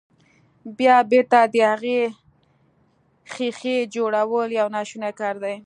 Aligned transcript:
بيا 0.77 0.95
بېرته 1.11 1.39
د 1.53 1.55
هغې 1.71 1.99
ښيښې 3.31 3.77
جوړول 3.93 4.47
يو 4.59 4.67
ناشونی 4.75 5.11
کار 5.19 5.35
دی. 5.43 5.55